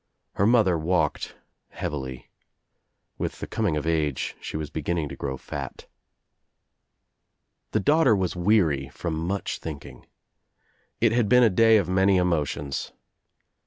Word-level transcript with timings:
Her 0.33 0.47
mother 0.47 0.79
walked 0.79 1.35
heavily. 1.69 2.31
With 3.19 3.37
the 3.39 3.45
coming 3.45 3.77
of 3.77 3.85
age 3.85 4.35
she 4.41 4.57
was 4.57 4.71
beginning 4.71 5.09
to 5.09 5.15
grow 5.15 5.37
fat. 5.37 5.85
The 7.69 7.81
daughter 7.81 8.15
was 8.15 8.35
weary 8.35 8.89
from 8.89 9.13
much 9.13 9.59
thinking. 9.59 10.07
It 10.99 11.11
had 11.11 11.29
been 11.29 11.43
a 11.43 11.51
day 11.51 11.77
of 11.77 11.87
many 11.87 12.17
emotions. 12.17 12.93